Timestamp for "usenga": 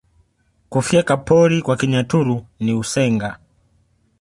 2.73-3.39